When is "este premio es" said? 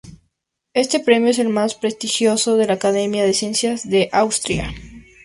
0.73-1.37